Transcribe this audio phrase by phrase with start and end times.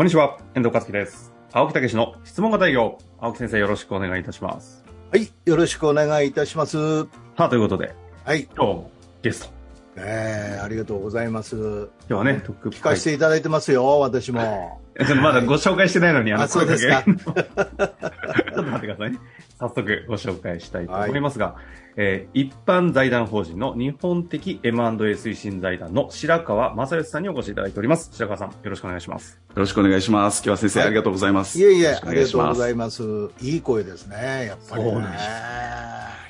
[0.00, 1.30] こんにちは、遠藤和樹です。
[1.52, 2.96] 青木武の質問型営業。
[3.18, 4.82] 青木先生よろしくお願いいたします。
[5.12, 6.78] はい、よろしくお願いいたします。
[6.78, 7.94] はさあ、ということで、
[8.34, 8.90] い、今日も
[9.20, 9.52] ゲスト。
[9.96, 11.54] えー、ありがとうございます。
[11.54, 14.80] 今日はね、特聞かせていただいてますよ、私も。
[14.94, 17.42] て、まだご紹介してないのに、あそうですか声かけ
[18.52, 19.18] ちょっと待ってくださいね。
[19.60, 21.56] 早速ご紹介したいと思いますが、
[21.96, 24.80] えー一般財団法人の日本的 M&A
[25.12, 28.10] 推進財団の白川正義さんにお越しいただいております。
[28.12, 29.38] 白川さん、よろしくお願いします。
[29.50, 30.38] よろしくお願いします。
[30.38, 31.60] 今日は先生、はいありがとうございます。
[31.60, 33.02] いえいえ、ありがとうございます。
[33.42, 34.90] いい声ですね、やっぱり、ね。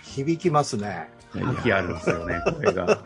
[0.03, 1.09] 響きますね。
[1.33, 3.01] 覇気あるんですよね、これが。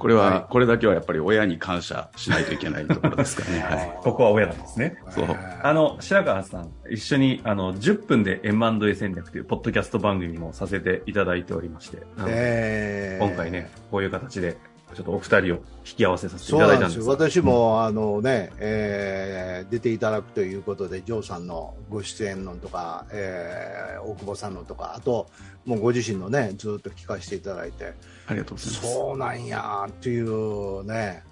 [0.00, 3.60] これは、はいこれだけはやっぱり親に感謝しないといけないところですかね。
[3.68, 3.98] はい。
[4.02, 4.96] ここは親なんですね。
[5.10, 14.56] そうえーあの、白川さん、一緒に、あの、10分で M&A 戦略というポッドキャスト番組もさせていただいておりまして、えー今回ね、こういう形で、
[14.94, 17.04] ちょっとお二人を引き合わせさせていただないんですよ。
[17.04, 25.28] たんですが私も、あのね、えー出ていただくということで、ジョーさんのご出演のとか、えー大久保さんのとか、あと、
[25.64, 27.92] もうご自身のね、ずっと聞かせていただいて、
[28.26, 28.92] ありがとうございます。
[28.94, 31.22] そうなんやっていうね、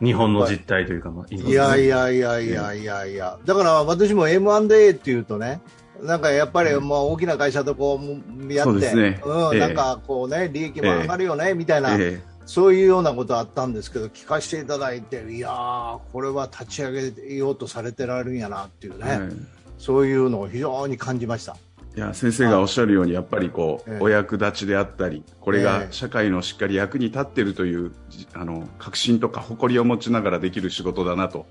[0.00, 5.60] 日本の実態というか、まあ、うんいやいやいやいやいやいや、だから私も M&A っていうとね、
[6.02, 9.20] なんかやっぱりもう大きな会社とこうやって、そうん、え
[9.54, 9.58] え。
[9.58, 19.32] なんかこうね、利益も上がるよね、みたいな、えそういうようなことあったんですけど、聞かせていただいて、いやー、これは立ち上げようとされてられるんやなっていうね、えはい。
[19.78, 21.56] そういうのを非常に感じました。
[21.96, 23.98] いや先生がおっしゃるようにやっぱりこう、ええ。
[24.00, 31.46] お役立ちであったりこれえがえ社会のしっかり役に立っているというじあの確信とか誇りを持ちながらできる仕事だなと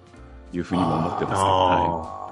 [0.53, 1.83] いうふうにも思ってます、はああー。
[1.85, 2.26] ねー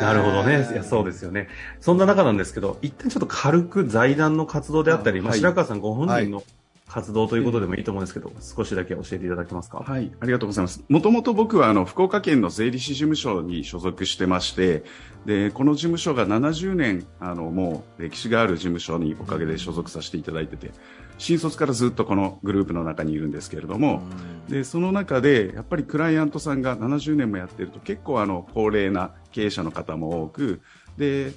[0.00, 0.68] なるほどね。
[0.72, 1.48] いや、そうですよね。
[1.80, 6.42] そんな中なんですけど、一旦ちょっと軽く財団の活動であったり、ま白川さんご本人の
[6.88, 9.84] 活動ということでもいいと思うんですけど、少しだけ教えていただけますか？
[9.86, 14.84] い、はい、ありがとうございますもともと僕はあの福岡県の税理士事務所に所属してまして
[15.26, 20.70] でこの事務所が70年あのもう歴史がある事務所におかげで所属させていただいてて
[21.18, 24.02] 新卒からずっとこのグループの中にいるんですけれども、
[24.48, 30.62] でその中でやっぱりクライアントさんが70年もやってると結構あの高齢な経営者の方も多く
[30.96, 31.32] で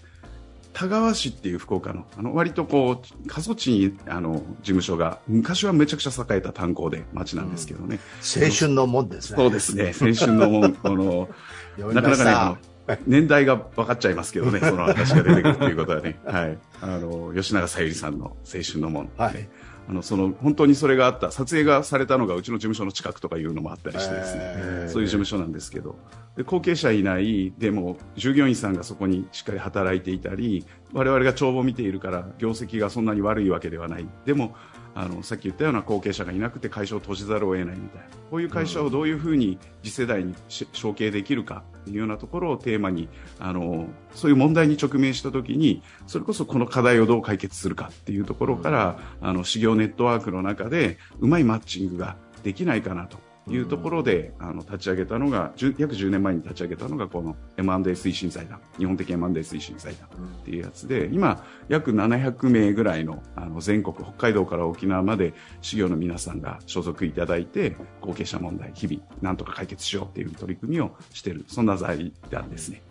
[0.73, 9.37] 田川市っていう福岡のあの割とこう過疎地にあの事務所が昔はめちゃくちゃ栄えた炭鉱で町なんですけどね、青春のもんですね。
[9.37, 9.93] そうですね。
[9.99, 11.29] 青春のもんこの
[11.93, 19.47] なかなかね年代が分かっちゃいますけどねその話が出てくるということはね、はい、あの吉永小百合さんの青春の門、ねはい
[19.91, 24.90] あのその本当にそれがあった撮影がされたのがうちの事務所の近くとかいうのもあったりしてですね、えー。
[24.90, 25.97] そういう事務所なんですけど。
[26.38, 34.07] で後継者いないでも従業員さんがそこにしっかり働いていたり我々が帳簿を見ているから業績がそんなに悪いわけではない。
[34.25, 34.56] でも
[34.94, 38.07] あのさっき言ったような後継者がいなくて会社を閉じざるを得ないみたいな。
[38.29, 43.09] こういう会社をどういうふうに次世代に承継できるかというようなところをテーマに
[43.40, 53.31] あのそういう問題に直面した時にそれこそこの課題をどう解決するかっていうところから、あの事業ネットワークの中でうまいマッチングができないかなと。
[53.51, 72.81] いうところで、あの立ち上げたのが10約10年前に立ち上げたのがこの M&A 推進財団日本的 M&A 推進財団っていうやつで今約700名ぐらいのあの全国北海道から沖縄まで事業の皆さんが所属いただいて後継者問題日々なんとか解決しようっていう取り組みをしているそんな財団ですね。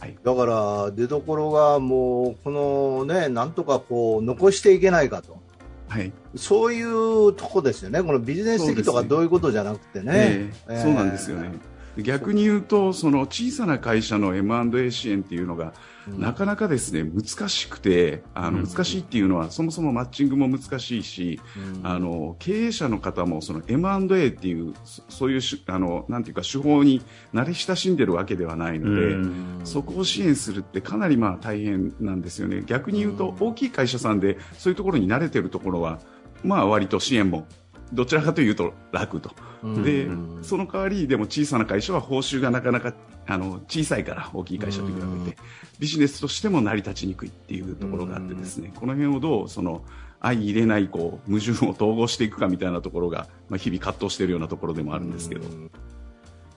[0.00, 5.43] はいだから出どころがもうこのねなんとかこう残していけないかと
[5.88, 6.12] はい。
[6.36, 8.02] そういうとこですよね。
[8.02, 10.52] このビジネス的とかどういうことじゃなくてね。
[10.66, 11.52] そうなんですよね。
[11.96, 15.72] で逆に言うとその小さな会社の M&A 支援っていうのが、
[16.08, 18.66] なかなかですね難しくてあのうん。
[18.66, 21.86] 難しいっていうのは、そもそもマッチングも難しいし、うん。
[21.86, 27.00] あの経営者の方もその M&A っていうそそういうしあのなんていうか手法に
[27.32, 29.60] 慣れ親しんでるわけではないので、うん。
[29.64, 32.62] そこを支援するってかなりまあ大変なんですよね。
[32.66, 36.00] 逆に言うと大きい会社さんでそういうところに慣れてるところは
[36.42, 37.46] まあ割と支援も
[37.92, 39.30] どちらかというと楽と。
[39.62, 39.82] うん。
[39.82, 40.44] でうん。
[40.44, 42.94] その代わりでも小さな会社は報酬がなかなか
[43.26, 45.38] あの小さいから大きい会社と比べて
[45.78, 49.82] ビジネスとしても成り立ちにくいっていうところがあってですねこの辺をどうその
[50.20, 55.44] 相入れないこう矛盾を統合していくかみたいなところが、まあ、日々葛藤しているようなところでもあるんですけど、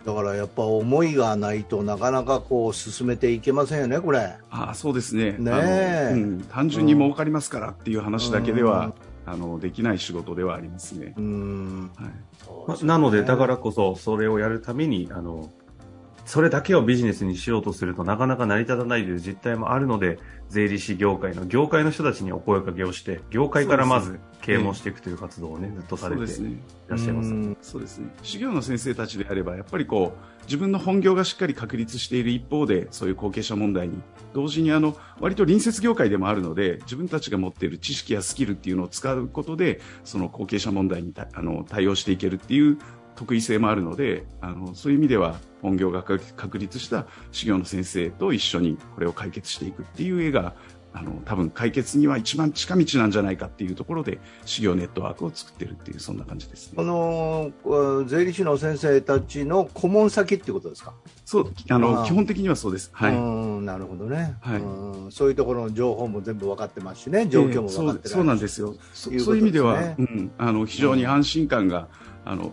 [0.06, 4.38] だからやっぱ思いがないとなかなかこう進めていけませんよねこれ。
[4.50, 5.34] ああそうですね。
[5.34, 8.94] ねうん、単純に儲かりますからっていう話だけでは、
[9.28, 11.14] あのできない仕事ではありますね。
[11.18, 11.92] うん。
[11.98, 12.12] はい。
[12.66, 15.52] まなので、だからこそ、それをやるために、あの、
[16.28, 20.20] それだけをビジネスにしようとするとなかなか成り立たないという実態もあるので、
[20.50, 26.58] 税理士業界の業界の人たちにお声かけをして、業界からまず啓蒙していくという活動をね、ずっとされてい
[26.90, 27.32] らっしゃいます。
[27.62, 28.10] そうですね。
[28.24, 34.02] 修行の先生たちであれば、やっぱりこう、自分の本業がしっかり確立している一方で、そういう後継者問題に、
[34.34, 42.78] 同時にあの、割と隣接業界でもあるので、自分たちが持っている知識やスキルっていうのを使うことで、その後継者問題にあの対応していけるっていう
[43.18, 50.54] 得意性もあるのであのそういう意味では本業が確立した修行の先生と一緒にこれを解決していくっていう絵が
[50.94, 57.52] あの多分解決には一番近道なんじゃないかっていうところで修行ネットワークを作ってるっていうそんな感じです、ね、あの
[58.08, 60.94] 税理士の先生たちの顧問先っていうことですか？
[61.26, 63.20] そうあの基本的にはそうです、はい、
[63.62, 64.62] なるほどね、はい、
[65.08, 67.28] うそういうところの情報も全部分かってますしね。
[67.28, 72.08] 状況も分かってる、えー、そうなんですよそういう意味では、うん、あの非常に安心感が、うん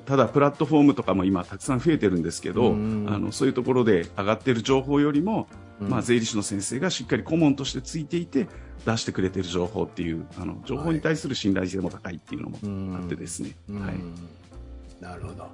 [0.06, 5.49] ただプラットフォームとかも今たくさん増えてるんですけど、あのそういうところで上がっている情報よりも、
[5.81, 8.47] まあ、税理士の先生がしっかり顧問としてついていて
[8.87, 15.49] 出してくれている情報っていうあの情報に対する信頼性も高いっていうのもあってですね、はい、なるほど。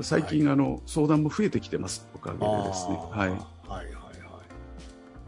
[0.00, 2.08] 最近、はい、あの相談も増えてきてます。
[2.14, 2.96] おかげでですね。
[3.10, 3.18] はい。
[3.18, 3.36] はいはい
[3.68, 3.82] は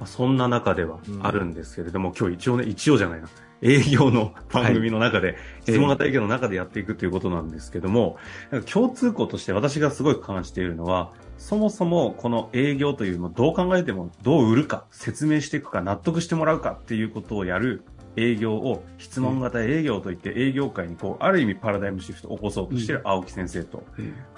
[0.03, 0.07] い。
[0.07, 3.29] そんな中ではあるんですけれども、今日一応ね一応じゃないな
[3.63, 8.17] 営業の番組の中で、はい、質問型営業の中でやっていくということなんですけども、
[8.71, 17.85] 共通項として私がすごい感じているのは、そもそもこの営業というのをどう考えてもどう売るか、説明していくか、納得してもらうかっていうことをやる
[18.17, 23.85] 営業を質問型営業といって営業界にこう、ある意味パラダイムシフトを起こそうとしている青木先生と、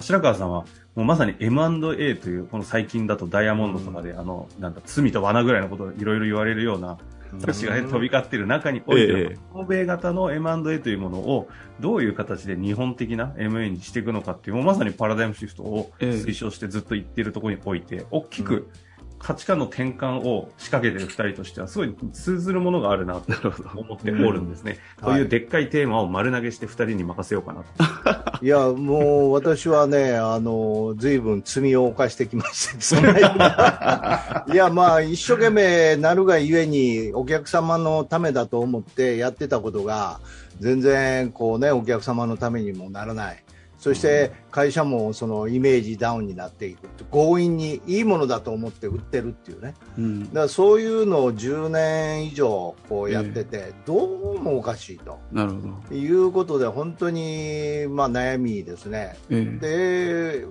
[0.00, 0.64] 白川さんは
[0.96, 6.98] もうまさに M&A という、この最近だとダイヤモンドとかで、あの、なんだ、罪と罠ぐらいのことをいろいろ言われるような、
[7.32, 11.48] 私が、ね、飛び交っている中において、欧米型の M&A というものを
[11.80, 18.70] どういう形で日本的な MA にしていくのかっていうまさにパラダイムシフトを推奨してずっと言っているところにおいて、大きく
[19.18, 24.78] 価値観の転換を仕掛けている二人としては、すごい通ずるものがあるなと思っておるんですね。
[25.02, 28.44] というでっかいテーマを丸投げして二人に任せようかなと。
[28.44, 34.46] いや、もう私はね、あの、随分罪を犯してきました。
[34.52, 40.20] いや、まあ、一生懸命なるがゆえに、お客様のためだと思ってやってたことが、
[40.60, 43.42] 全然こうね、お客様のためにもならない。
[43.78, 55.18] そして会社もそのイメージダウンになっていく強引にいいものだと思って売ってるっていうね、うん、だからそういうのを10年以上こうやってて、えー、どうもおかしいと。
[55.30, 55.60] なるほ
[55.90, 55.94] ど。
[55.94, 60.44] いうことで本当にまあ悩みですね、えー、で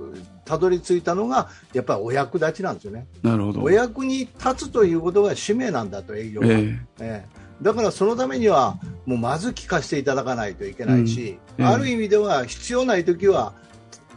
[0.46, 3.08] たどり着いたのがやっぱりお役立ちなんですよね。
[3.24, 3.62] なるほど。
[3.62, 13.54] お役に立つということが使命なんだと営業は、えー、えーだからそのためにはもうまず聞かせていただかないといけないし、うん、ある意味では必要ない時は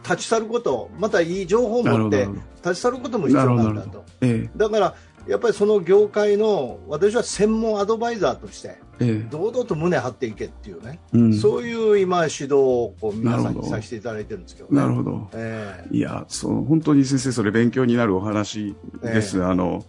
[0.03, 2.27] 立ち去ることまたいい情報を持って
[2.63, 4.95] 立ち去ることも必要なんだと、ええ、だから
[5.27, 8.79] やっぱりその業界の私は専門アドバイザーとして、
[9.29, 19.85] 堂々と胸張っていけっていうね、うん、そういう今指導をこう皆さんにさせていただいてるんですけど、ね、なるほど、えー、いやそう本当に先生それ勉強になるお話です、えー、あの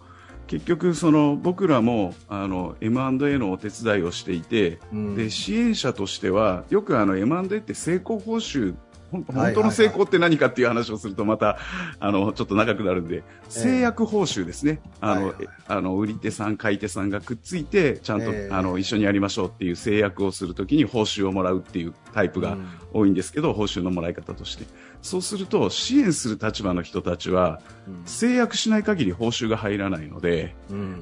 [0.47, 8.75] 結局その僕らもあの M&A のお手伝いをしていて、うん、で支援者としてはよくあの M&A って成功報酬
[9.21, 11.57] 本当の成功って何かっていう話をするとまた
[11.99, 13.23] あのちょっと長くなるんで。
[13.49, 15.33] 制約報酬ですね、あの、
[15.67, 22.57] あの売り手さん買い手さんがくっついてちゃんと、あの一緒にやりましょうっていう制約をするときに報酬をもらうっていうタイプが
[22.93, 24.65] 多いんですけど、報酬のもらい方として。
[25.03, 27.61] そうすると支援する立場の人たちは、
[28.05, 30.55] 制約しない限り報酬が入らないので、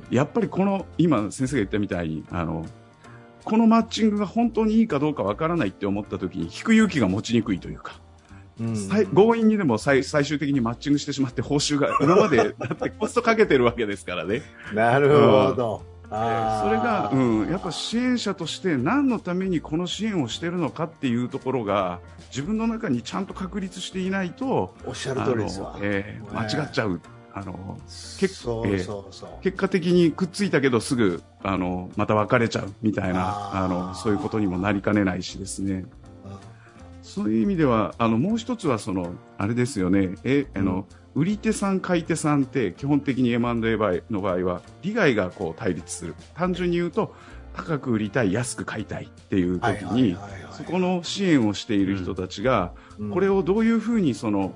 [0.09, 2.65] やっぱりこの今先生が言ったみたいにあの
[3.43, 8.00] このマッチングが本当にいいかどうかわからないって思った時に引く勇気が持ちにくいというか。
[8.61, 14.43] うん、強引にでも最最終的にマッチングしてしまって報酬が 今までだってコストかけてるわけですからね。
[14.73, 15.91] なるほど。
[16.11, 22.01] それが、うん、やっぱ支援者として何のためにこの支援をしているのかっていうところが
[22.31, 26.99] 自分の中にちゃんと確立していないとおっしゃる通りですわ、えー、間違っちゃう。
[27.33, 27.79] あの
[28.19, 28.45] 結
[29.41, 35.85] 結果的にくっついたけどすぐあのまた別れちゃうみたいなあのそういうことにもなりかねないしですね。
[37.11, 40.15] そういう意味ではあのもう一つはそのあれですよね。
[40.23, 43.53] えあの、売り手さん買い手さんって基本的に M&A
[44.09, 46.15] の場合は利害がこう対立する。
[46.35, 47.13] 単純に言うと
[47.53, 50.15] 高く売りたい安く買いたいっていう時に
[50.51, 52.73] そこの支援をしている人たちが、
[53.13, 54.53] これをどういうふうにその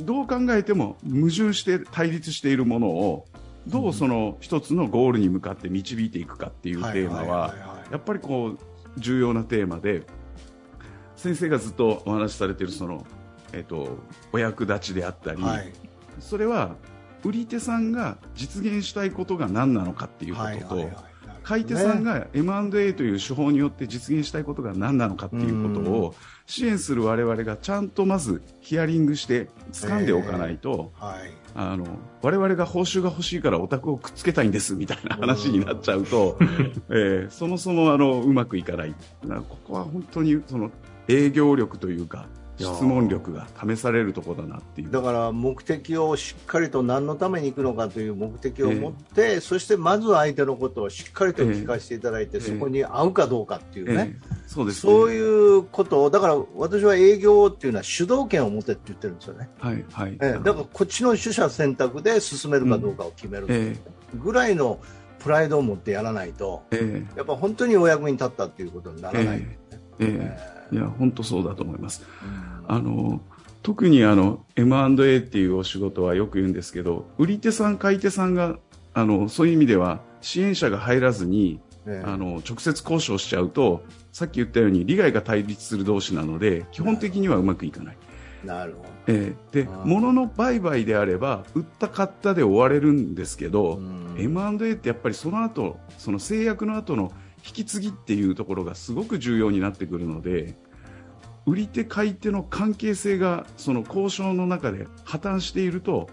[0.00, 3.26] どう考えても矛盾して対立しているものを
[3.66, 7.54] どうその一つのゴールに向かって導いていくかっていうテーマは
[7.90, 8.58] やっぱりこう
[8.98, 10.02] 重要なテーマで
[11.22, 13.06] 先生がずっとお話しされているその、
[13.52, 13.96] えーと、
[14.32, 15.72] お役立ちであったり、はい、
[16.18, 16.74] それは
[17.22, 21.12] 売り手さんが実現したいことが何なのかっていうことと、はいはいはい
[21.42, 26.14] 買い手さんが M&A という手法によって実現したいことが何なのかっていうことを
[26.46, 31.30] 支援する我々がちゃんとまずヒアリングして掴んでおかないと、はい。
[31.54, 31.84] あの
[32.22, 36.38] 我々が報酬が欲しいからオタクをくっつけたいんですみたいな話になっちゃうと、
[36.88, 38.94] えーそもそもあのうまくいかない。
[39.48, 40.70] ここは本当にその
[41.08, 42.28] 営業力というか
[42.58, 44.90] 質問力が試されるところだなっていう。
[44.90, 52.42] だから目的をしっかりと何のために行くのかという目的を持って、そしてまず相手のことをしっかりと聞かせていただいて、ええ。
[52.42, 54.92] そこに合うかどうかっていうね、えーそうですね。
[54.92, 60.12] そういうことを、だから私は営業っていうのは主導権を持てって言ってるんですよね、はいはい。
[60.12, 60.32] ええ。
[60.34, 63.76] だからこっちの取捨選択で進めるかどうかを決めるえ
[64.14, 64.78] ぐらいの
[65.20, 67.16] プライドを持ってやらないと、ええ。
[67.16, 69.38] やっぱ本当にお役に立ったっていうことにならない。
[69.38, 69.58] え。
[70.00, 72.04] ええいや本当そうだと思います。
[72.22, 72.74] うん。
[72.74, 73.20] あの
[73.62, 78.58] 特にあの M&A っていうお仕事はよく言うんですけど売り手さん買い手さんが
[78.94, 82.08] あのそういう意味では支援者が入らずにええ。
[82.08, 87.96] あの直接交渉しちゃうとさっき言ったように利害が対立する同士なので基本的にはうまくいかない、
[88.44, 93.74] なるほえーで物の売買であれば売った買ったで終われるんですけど、ど。
[93.76, 94.02] うん。
[94.16, 97.12] M&A ってやっぱりその後その制約の後の
[97.44, 100.54] 引き継ぎっていうところがすごく重要になってくるので
[101.44, 106.08] 売り手買い手の関係性がその交渉の中で破綻していると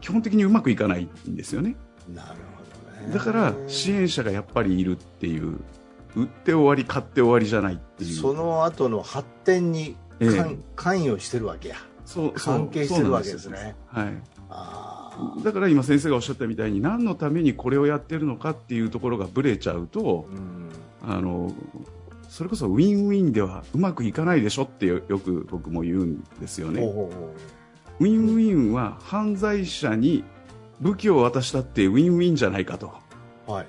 [0.00, 1.74] 基本的にうまくいかないんですよね。
[2.14, 3.12] なるほどね。
[3.12, 5.58] だから支援者がやっぱりいるっていう
[6.14, 8.14] 売って終わり買って終わりじゃないっていう。
[8.14, 10.30] その後の発展にええ。
[10.30, 11.76] 関関与してるわけや。
[12.04, 13.58] そう関係してるわけですね。
[13.58, 14.22] よはい。
[14.50, 20.57] あだから今先生がおっしゃったみたいに何のためにこれをやってるのかっていうところがブレちゃうとーうん
[21.02, 21.52] あの
[22.28, 26.82] それこそウィンウィンではうまくいかないでしょってよよく僕も言うんですよね。
[28.00, 30.24] ウィンウィンは犯罪者に
[30.80, 32.92] 武器を渡したってウィンウィンじゃないかと。
[33.48, 33.66] うはい。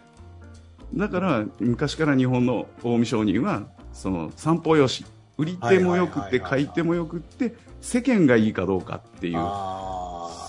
[0.94, 5.06] だから昔から日本の近江商人はその三方よし
[5.38, 9.34] 売り手もよくって買い手もよくって世間がいいかどうかっていう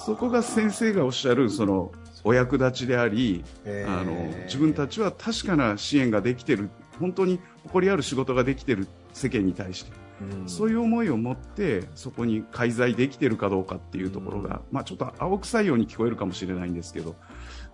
[0.05, 1.93] そこが先生がおっしゃるその
[2.25, 4.01] お役立ちでありえー。
[4.01, 4.13] あの
[4.45, 6.71] 自分たちは確かな支援ができてる。
[6.99, 10.49] 本当に誇りある仕事ができてる世間に対して、うん。
[10.49, 17.17] そういう思いを持ってそこに介在できてるかどうかっていうところが、まあ、ちょっと青臭いように聞こえるかもしれないんですけど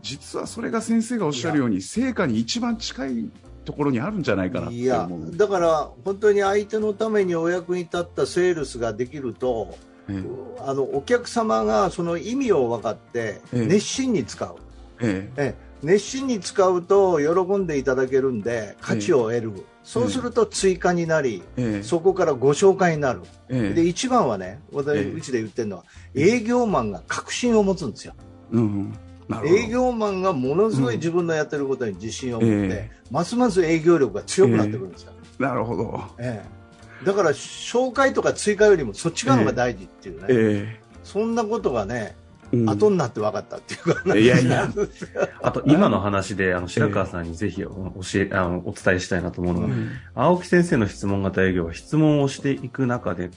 [0.01, 3.31] 実はそれが先生がおっしゃるように成果に一番近い
[3.65, 5.37] ところにあるんじゃないかなっいやて思う。
[5.37, 9.77] だから本当に相手のためにお役に立ったセールスができると
[10.09, 10.25] え
[10.61, 13.67] あのお客様がその意味を分かってええ。
[13.67, 14.57] 熱心に使う、
[15.01, 15.43] ええ。
[15.43, 15.67] ええ。
[15.83, 19.53] 熱心に使うと喜んでいただけるんで価値を得る、
[19.85, 21.83] そうすると追加になり、ええ。
[21.83, 23.75] そこからご紹介になる、ええ。
[23.75, 25.13] で一番はね私、ええ。
[25.13, 25.85] うちで言ってるのは
[26.15, 28.15] 営業マンが確信を持つんですよ。
[28.51, 28.99] うん
[29.45, 36.66] 営業マンがものすごい自分のやってることに自信を持って、えますます営業力が強くなってくるんですよ、なるほど、ええ
[37.05, 42.71] だから紹介とか追加よりもそっち側が大事っていうね、えそんなことがね、えうん。
[42.71, 44.69] 後になって分かったっていうか、いやいや。
[45.43, 49.91] あと、今の話で、あの、白川さんにぜひお教え、あの、お伝えしたいなと思うのが、うん。
[50.15, 53.31] 青木先生の質問型営業は質問をしていく中で、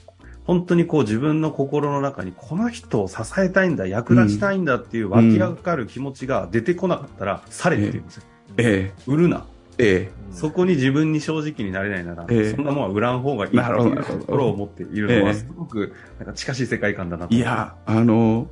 [0.44, 8.22] 本当にこう自分の心の中にこの人を支えたいんだ、役立ちたいんだっていう湧き上がる気持ちが出てこなかったら、されって言うんですよ。
[8.56, 8.92] え。
[9.06, 9.44] 売るな。
[9.80, 17.34] ええそこに自分に正直になれないなら、ええそんなもんは売らん方がいいなるほどうなるほどところを持っているのは、ええすごくなんか近しい世界観だなと。
[17.34, 18.48] いや、あの、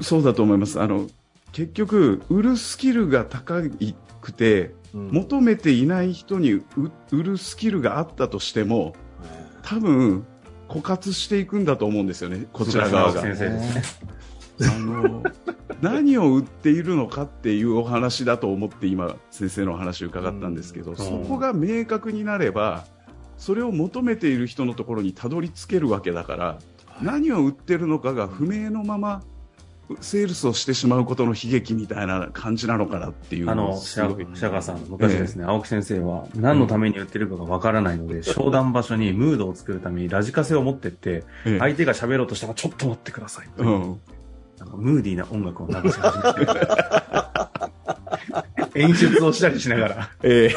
[0.00, 0.80] そうだと思います。
[0.80, 1.08] あの、
[1.52, 3.62] 結局、売るスキルが高
[4.20, 6.64] くて、うん求めていない人に売
[7.12, 8.94] 売るスキルがあったとしても、
[9.62, 10.24] 多分、
[10.68, 13.20] 枯渇していくんだと思うんですよね、こちら側が。
[13.20, 14.08] 先生ですね。
[14.74, 15.22] あの、
[15.80, 20.96] 何を売っているのかっていうお話だと思って今、先生のお話を伺ったんですけど、うん。
[20.96, 22.84] そこが明確になれば、
[23.36, 26.58] それを求めている人のところにたどり着けるわけだから、
[27.00, 29.22] 何を売ってるのかが不明のまま、
[30.00, 41.58] セールスをしてしまうことの悲劇みたいな感じなのかなっていうあの、白川さん、昔ですね、青木先生は何のために売ってるかがわからないので、商談場所にムードを作るためにラジカセを持ってって、ええ。
[41.58, 44.00] 相手が喋ろうとしたらちょっと待ってくださいう、うん
[44.76, 46.52] ムーディーな音楽を流し始めて、
[48.74, 50.50] 演出をしたりしながらえ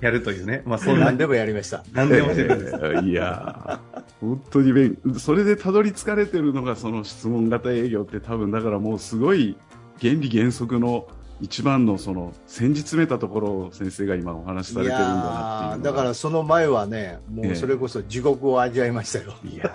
[0.00, 1.84] やるというね、まあそんな、何でもやりました。
[1.92, 2.76] 何でもしてるんです。
[3.04, 9.56] えいやー本当に勉それでたどり着かれてるのがその質問型営業って多分だからもうすごい
[10.00, 11.06] 原理原則の
[11.40, 19.34] 一番のその先日めたところを先生が今お話しされてるんだなっていうだからその前はね、もうそれこそ地獄を味わいましたよ。
[19.44, 19.72] いや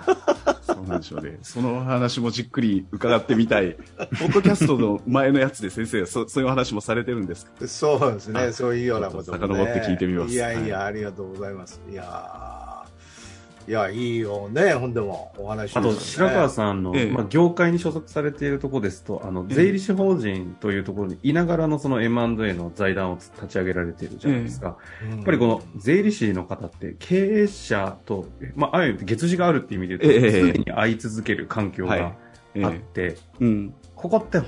[0.66, 1.38] そそうなんでしょうね。
[1.42, 3.74] その話もじっくり伺ってみたい。
[3.74, 7.68] ポッドキャストの前のやつで先生はそそういう話もされてるんですか？
[7.68, 9.46] そうですね、あそういうようなことも、ね。
[9.46, 11.80] 遡って聞いてみますいやいや、はありがとうございます。
[11.90, 12.63] いやー
[13.66, 15.80] いや、いいよね、ほんでも、お話ね。
[15.80, 17.10] あと、白川さんの、ええ。
[17.10, 24.76] まあ、業界に所属されているところですと、あの、税理士法人というところにいながらのその M&A の財団を立ち上げられているじゃないですか。
[25.02, 30.52] ややっぱりこの税理士の方って経営者と、まあ、ある意味月次があるっていう意味で言うと、ええ。
[30.52, 32.00] 常に会い続ける環境はい。
[32.00, 32.16] が
[32.54, 32.64] え。
[32.64, 33.74] あって、うん。
[33.94, 34.40] ここって、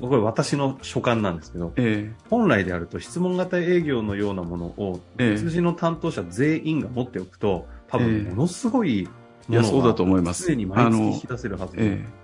[0.00, 2.10] これ私の所感なんですけど、え。
[2.30, 5.34] 本来であると質問型営業のようなものを、ええ。
[5.34, 9.08] 月次の担当者全員が持っておくと、多分ものすごい
[9.48, 10.46] いやそうだと思います。
[10.46, 12.22] 常に毎月引き出せるはずええ。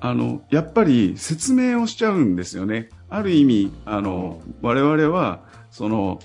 [0.00, 2.88] あの、やっぱり説明をしちゃうんですよね。
[3.08, 6.20] ある意味、あの、我々は、その、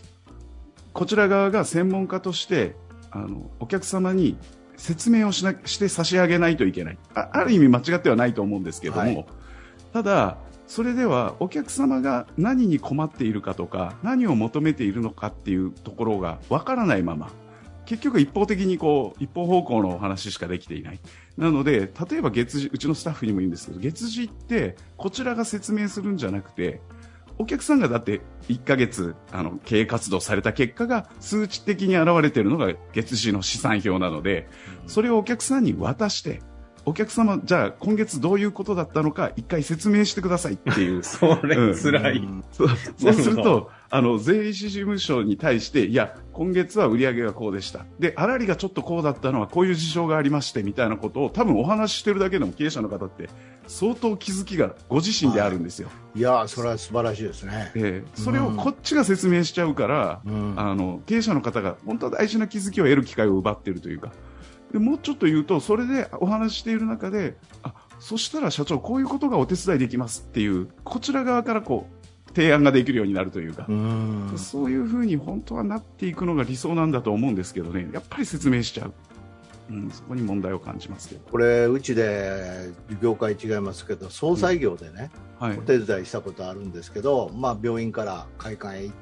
[0.93, 2.75] こちら側が専門家として、
[3.11, 4.37] あの、お客様に
[4.77, 6.97] 説明をしなして差し上げないといけない。
[7.15, 9.25] あある意味間違ってはないと思うんですけども、はい。
[9.93, 17.31] ただ、それではお客様が何に困っているかとか、何を求めているのかっていうところがわからないまま、
[17.87, 20.99] 結局一方的にこう、一方方向のお話しかできていない。
[21.37, 26.81] なので、例えば月次、うちのスタッフにも言うんですけど、月次って、こちらが説明するんじゃなくて、
[27.39, 34.49] お客さんがだって1ヶ月、あの、経営活動された結果が数値的に現れているのが月次の試算表なので、
[34.85, 36.41] それをお客さんに渡して、
[36.85, 41.03] お客様、じゃあ今月どういうことだったのか一回説明してくださいっていう。
[41.05, 42.27] それうん辛い。
[42.51, 43.69] そうそうすると、
[44.19, 47.85] 税理士事務所に対して、いや、今月は売り上げがこうでした。
[47.99, 53.29] で、粗利がちょっとこうだったのはこういう事情がありまして、みたいなことを多分お話ししてるだけでも経営者の方って
[53.67, 55.89] 相当気づきがご自身であるんですよ。
[56.15, 57.71] いや、それは素晴らしいですね。
[57.75, 64.11] ええそれをこっちが説明しちゃうから、うんあの、経営者の方が本当は大事な気づきを得る機会を奪っているというか、
[64.71, 71.96] でもうちょっと言うと、それでお話ししている中で、あ、そしたら社長、こういうことがお手伝いできますっていう、こちら側からこう、
[72.33, 78.93] 提案ができるようになるというか、うんそういうふうに本当はなっていくのが理想なんだと思うんですけどね、やっぱり説明しちゃう。
[79.69, 81.21] うん、そこに問題を感じますけど。
[81.29, 82.69] これ、うちで
[83.01, 85.61] 業界違いますけど、総裁業でね、はいお。
[85.61, 88.95] 手伝いしたことあるんですけど、まあ、病院から会館へ行っ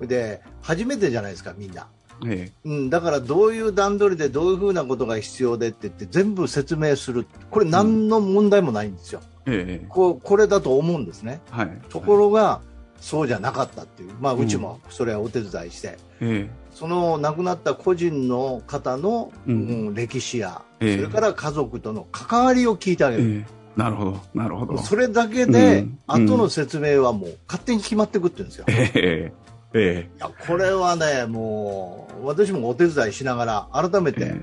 [0.00, 1.86] て、で、初めてじゃないですか、みんな。
[2.26, 9.86] えうん、だからどういう段取りでどういうふうなことが必要でって言って全部説明する、これ、何の問題もないんですよ、えええ。
[9.88, 11.70] こうこれだと思うんですね、はい。
[11.88, 12.60] ところが、
[13.00, 20.96] そうじゃなかったっていう、まあ、うちもそれはお手伝いして、えその亡くなった個人の方の、ううんん歴史や、ええ。
[20.96, 23.22] それから家族との関わりを聞いてあげる。
[23.22, 23.46] ええ。
[23.48, 24.78] えなるほど、なるほど。
[24.78, 25.98] それだけで、うん。
[26.06, 28.64] 後の説明はもう勝手に決まってくってんですよ。
[28.68, 29.32] いええ。
[29.74, 34.40] えやこれはね、もう私もお手伝いしながら改めて、ええ。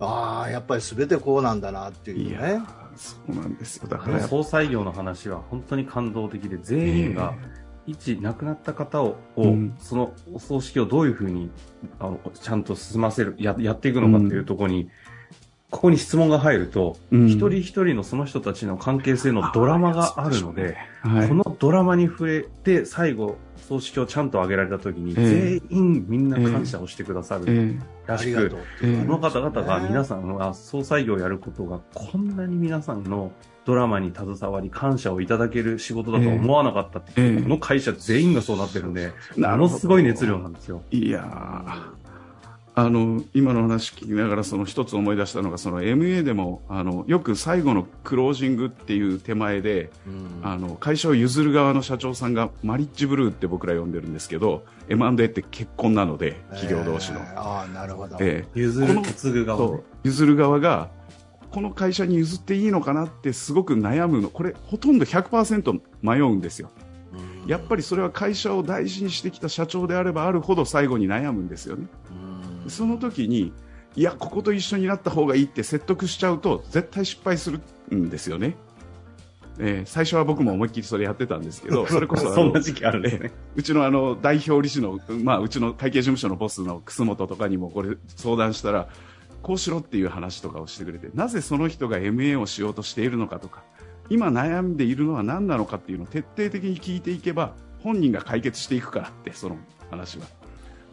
[0.00, 2.60] ああ、やっぱり全てこうなんだなっていうね。
[2.96, 3.76] そうなんです。
[3.78, 3.88] よ。
[3.88, 4.20] だから。
[4.20, 7.34] 総裁業の話は本当に感動的で、全員が
[7.86, 9.74] 一亡くなった方を、うん。
[9.78, 11.50] そのお葬式をどういうふうに
[11.98, 14.90] あのちゃんと進ませるや、やっていくのかっていうところに、
[15.72, 17.26] ここに質問が入ると、うん。
[17.28, 21.28] 一人一人のその人たちの関係性のドラマがあるので、はい。
[21.28, 25.60] このドラマに触れて、最後、葬式をちゃんと挙げられたときに、ええ。
[25.70, 27.44] 全員みんな感謝をしてくださる。
[27.48, 28.98] えらしくありがとう、っていう。
[28.98, 33.32] ええこの方々が皆ん、さんが総裁業をやることがこんなに皆さんの
[33.64, 39.68] ドラマに携わり感謝をいただける仕事だとは思わなかったっていう、ええこの会社全員がそうなってるんで、なるほど。
[39.68, 40.82] ものすごい熱量なんですよ。
[40.90, 42.02] いやー
[42.74, 49.90] 今の話聞きながらその一つ思い出したのがその MA でもあのよく最後のクロージングっていう手前で
[50.80, 57.40] 会社を譲る側の社長さんがマリッジブルーって僕ら呼んでるんですけど M&A って結婚なので企業同士の、えー。
[57.40, 58.16] ああ、なるほど。
[58.20, 59.60] ええ譲る、継ぐ側。
[59.60, 60.90] ねそう譲る側が
[61.50, 64.30] この会社に譲っていいのかなってすごく悩むの。
[64.30, 66.70] これほとんど100%迷うんですよ。
[67.44, 67.48] うん。
[67.48, 71.86] やっぱりそれは会社を大事にしてきた社長であればあるほど最後に悩むんですよね。
[72.01, 72.01] うん
[72.68, 73.52] その時に
[73.94, 77.60] いやここと一緒になった方がいいって説得しちゃうと絶対失敗する
[77.94, 78.56] んですよね、
[79.58, 83.32] えー最初は僕も思いっきりそれやってたんですけど それこそそんな時期あるんですね。
[83.54, 88.88] うちのあの代表理事の、まあ、うちの会計事務所のボスの楠本とかにもこれ相談したら
[89.42, 93.62] こうしろっていう話とかをしてくれてなぜその人が MA をしようとしているのかとか
[94.08, 99.58] 今悩んでいるのは何なのかっていうのを徹底的に聞いていけば本人が解決していくからってその
[99.90, 100.26] 話は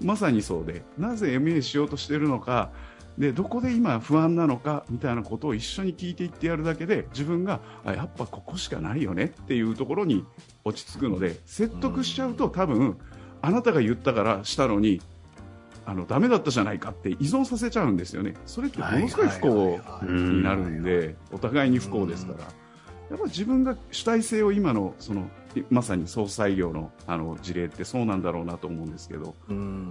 [0.01, 2.71] まさにそうでなぜ MA しようとしているのか
[3.17, 10.25] でどこで今不安なのかみたいなことを一緒に聞いていってやるだけで自分があやっぱここしかないよねっていうところに
[10.63, 12.97] 落ち着くので説得しちゃうと多分
[13.41, 15.01] あなたが言ったからしたのに
[15.85, 18.35] あのダメだったじゃないかって依存させちゃうんですよね。
[18.45, 22.68] それってものすごい不幸になるんで、お互いに不幸ですから。
[23.09, 25.29] やっぱ自分が主体性を今のその
[25.69, 29.35] まさに総裁業のあの事例ってそうなんだろうなと思うんですけど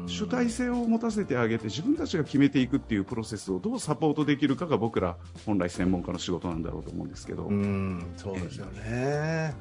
[0.07, 7.47] 主体性を持たせてあげて自分たちが決めていくっていうプロセスをどうサポートできるかが僕ら本来専門家の仕事なんだろうと思うんですけど。
[7.47, 9.55] うんそうですよね、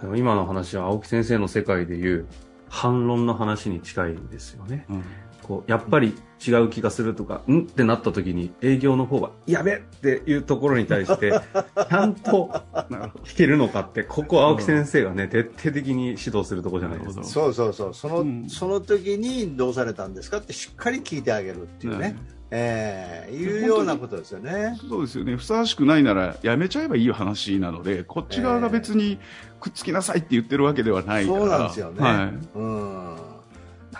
[0.00, 2.26] でも今の話は青木先生の世界でいう
[2.68, 4.86] 反論の話に近いですよね。
[4.88, 5.04] うん
[5.42, 6.14] こうやっぱり
[6.46, 7.60] 違う気がするとか、ん？
[7.60, 11.32] ってなった時に営業の方は、やべっていうところに対して、
[11.88, 17.24] ちゃんと弾けるのかって、ここ青木先生がね、徹底的に指導するところじゃないですか。
[17.24, 17.94] そうそうそう。
[17.94, 18.48] その,、うん。
[18.48, 22.16] その時にどうされたんですかってしっかり聞いてあげるっていうね、ね。
[22.54, 24.78] ええいうようなことですよね。
[24.88, 25.36] そうですよね。
[25.36, 29.18] ふさわしくないならやめちゃえばいい話なのでこっち側が別に
[29.58, 31.38] くっつきなさいって言ってるわけではないから。
[31.38, 32.02] そうなんですよね。
[32.02, 32.58] はい。
[32.58, 33.31] うん。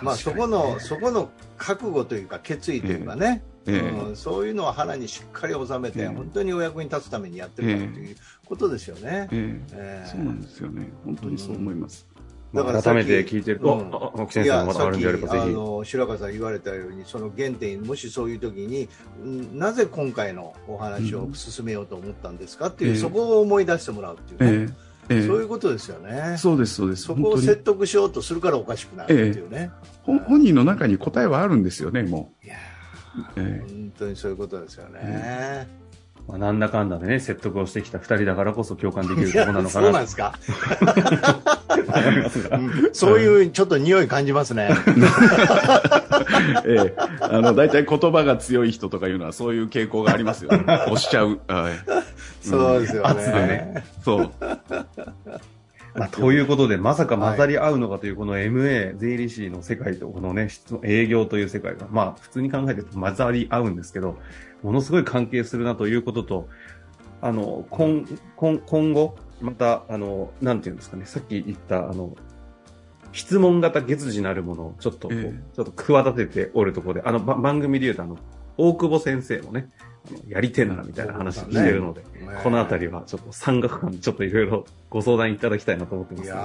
[0.02, 3.78] まあそこのそこの覚悟というか決意というかね、ええ。
[3.78, 6.06] うん、そういうのは腹にしっかり収めて、ええ。
[6.08, 9.28] 本当にお役に立つためにやってるからということですよね。
[9.30, 9.60] ええ。
[9.72, 10.08] ええ。
[10.10, 10.88] そうなんですよね。
[11.04, 12.06] 本当にそう思います、
[12.52, 13.94] だからさっき改めて聞いてると、うん。
[13.94, 15.56] あ青木先生のまだあるんであればぜいやさっきひ。
[15.56, 18.88] あの白川さん言われたようにその原点もしそういう時に
[19.24, 24.72] んなぜ今回のお話を進めようと思ったんですかっていう、ええそこを思い出してもらうっていうね、
[25.08, 25.16] ええ。
[25.16, 25.26] ええ。
[25.26, 26.36] そういうことですよね。
[26.38, 27.02] そうですそうです。
[27.02, 32.56] そこを説得しようとするからおかしくなるっていうね、ほ本人の中に答えはあるんですよねもいや
[33.36, 35.68] う、えー本当にそういうことですよね、
[36.26, 40.34] まあ、なんだかんだでね、説得をしてきた二人だからこそ共感できるところなのかそうなんなですか、
[42.92, 44.70] そういうちょっと匂い感じますね、
[46.64, 46.94] ええ。
[47.20, 50.52] あの大体言葉が強い人とかいうのはそういう傾向がありますよ。
[50.52, 51.72] ね押しちゃう、はい、
[52.40, 53.84] そうですよ圧でねね。
[54.02, 54.30] そう
[55.98, 64.18] まあ、ということで、まさか混ざり合うのかという、この MA、税理士の世界と、このね、質営業という世界が、まあ、普通に考えてると混ざり合うんですけど、
[64.62, 66.48] ものすごい関係するなということと、
[67.20, 68.04] あの、今、
[68.36, 72.16] 今、今後、また、あの、なんていうんですかね、さっき言った、あの、
[73.12, 75.42] 質問型月次なるものをちょっとええ。
[75.54, 78.16] ちょっと企てておるところで、あの、ば番組で言うと、あの、
[78.56, 79.68] 大久保先生もね、
[80.28, 82.02] やりてんなみたいな話してるので、
[82.42, 86.30] このあたりはちょっと山岳間でちょっといろいろご相談いただきたいなと思ってます。
[86.30, 86.36] の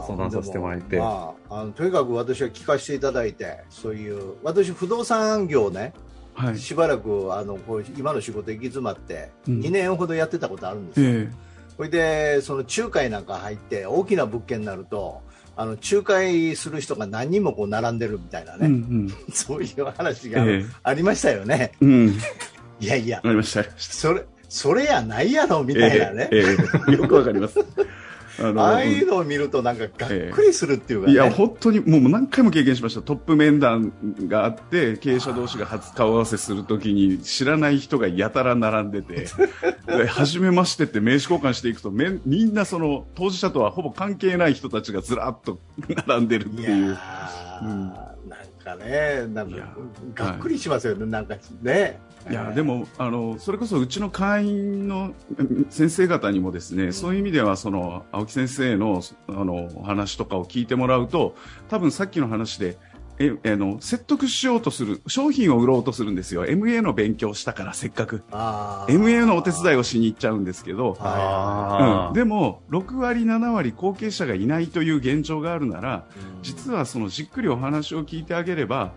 [0.00, 0.06] で。
[0.06, 0.98] 相談させてもらえて。
[0.98, 5.92] まあ、あのとにかく私は聞かせていただいてそういう私不動産業ね
[6.34, 6.58] はい。
[6.58, 9.60] しばらくあのこう今の仕事行き詰まってうん。
[9.60, 11.30] 2年ほどやってたことあるんですよ、え
[11.76, 15.22] それでその仲介なんか入って大きな物件になると
[15.56, 19.08] あの仲介する人が何人もこう並んでるみたいなえうね、ん。
[19.32, 20.64] そういう話がええ。
[20.82, 22.18] ありましたよね、うんうん
[22.80, 23.20] いやいや。
[23.22, 23.64] ありました。
[23.76, 26.56] それそれやないやろみたいなね、えええ
[26.88, 27.60] えよくわかります。
[28.40, 33.02] あのああいうのを見るとなんかがっくりするっていうかね、いや、本当にもう何回も経験しました。
[33.02, 33.92] トップ面談
[34.28, 39.26] があって、経営者同士が初顔合わせするときに、知らない人がやたら並んでて、
[39.86, 45.58] で初めましてって名刺交換していくと、めんみんなその、当事者とはほぼ関係ない人たちがずらっと
[46.06, 46.90] 並んでるっていいう。
[46.90, 47.88] やーうん。
[47.88, 49.76] なんかね、なんか
[50.14, 52.00] がっくりしますよね、なんかね。
[52.28, 61.34] いやでもあのそれこそうちの会員のうん先生方にもですね、そういう意味ではその青木先生のあのお話とかを聞いてもらうと
[61.68, 62.76] 多分さっきの話で
[63.20, 66.46] えあの説得しようとする商品を売ろうとするんですよ。
[66.46, 68.22] MA の勉強したからせっかく。
[68.30, 76.06] MA のお手伝いをしに行っちゃうんですけど、あうん、でも6割7割後継者がいないという現状があるなら
[76.36, 76.42] うん。
[76.42, 78.92] 実はそのじっくりお話を聞いてあげれば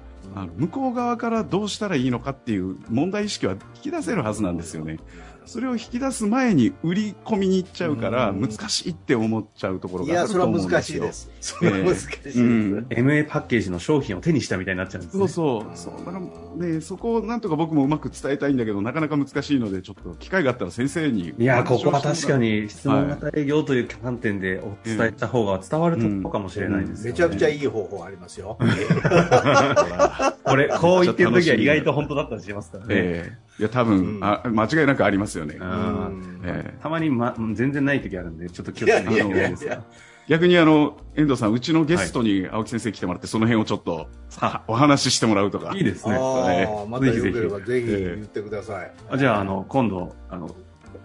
[0.58, 4.98] 向こう側からどうしたらいいのかっていう問題意識は引き出せるはずなんですよね。
[5.46, 11.04] それを引き出す前に売り込みに行っちゃうからうん難しいって思っちゃうところいや、があるそれはと思うんですよ。
[11.04, 11.32] 難しいです。
[11.42, 12.40] それは難しいです。
[12.40, 15.28] うん、MA パッケージの商品を手にしたみたいになっちゃうんですね。
[15.28, 16.20] そうそうそうだか
[16.60, 27.12] らねそこをなんとか僕もうまく伝えたいんだけどなかなか難しいのでちょっと機会があったら先生にいや、ここは確かに質問型営業という観点でお伝えした方が伝わるところかもしれないですよね。
[27.12, 28.58] めちゃくちゃいい方法ありますよ。
[30.44, 32.88] これ、こう言ってる時は意外と本当だったりしますからね。
[32.90, 34.24] ええいや多分、うん。
[34.24, 35.58] あ間違いなくありますよね。
[35.60, 36.42] あうん。
[36.44, 36.80] ええ。
[36.82, 39.84] たまに、ま、全然ない時あるんで、ちょっと気をつけてもらってもいいですいやいやいやか？
[40.28, 44.08] 逆にあの遠藤さんうちのゲストに青木先生来てもらってその辺をちょっと
[44.40, 44.64] あ。
[44.68, 45.76] お話ししてもらうとか。
[45.76, 46.16] いいですね。
[46.16, 48.92] あまたよければぜぜひ言ってください。
[49.10, 50.56] あじゃあ、あの、今度、あの、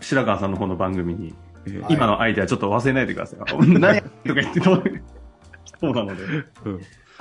[0.01, 1.35] 白川さんの方の番組に、
[1.67, 1.81] ええ。
[1.81, 3.41] はい今のアイデアちょっと忘れないでください。
[3.69, 4.83] 何やとか言ってと
[5.81, 6.23] そうなので。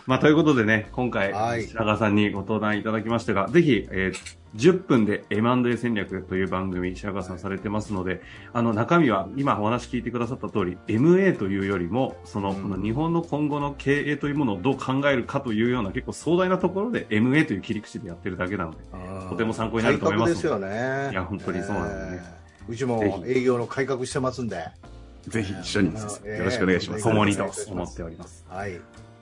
[0.08, 8.22] うんまあ、ということでね、今回、はい白川さんにご登壇いただきましたが、ぜひ、えー10分で M&A 戦略という番組、白川さんされてますので、
[8.54, 18.78] あの、中身は、今お話聞いてくださった通り、MA というよりも、その、うんこの日本の今後の経営というものをどう考えるかというような結構壮大なところで MA という切り口でやってるだけなので、
[19.30, 21.12] とても参考になると思います改革ですよね。
[21.12, 22.38] いや本当にそうなんですねえー
[22.70, 24.66] うちも営業の改革してますんで。
[25.28, 26.00] ぜひ一緒によ
[26.44, 27.04] ろしくお願いします。
[27.04, 28.46] 共にと思っております。
[28.50, 28.80] はい。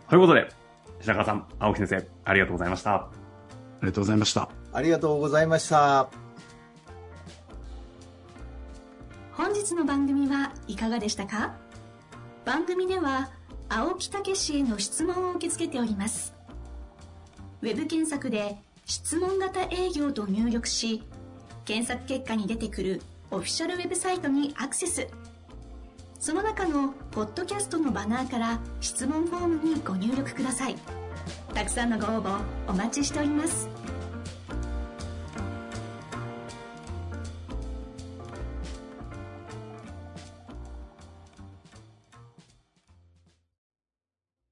[0.09, 0.47] ということで、
[1.01, 2.95] 白川さん、青木先生、ありがとうございました。
[2.95, 3.09] あ
[3.81, 4.49] りがとうございました。
[4.73, 6.09] ありがとうございました。
[9.33, 11.55] 本日の番組はいかがでしたか？
[12.45, 13.31] 番組では
[13.69, 16.35] 青木武氏への質問を受け付けております
[17.63, 21.01] ウェブ検索で「質問型営業」と入力し
[21.65, 25.07] 検索結果に出てくるオフィシャルウェブサイトにアクセス
[26.25, 30.75] その中のポッドキャストのバナーから質問フォームにご入力ください。
[31.53, 33.69] たくさんのご応募お待ちしております。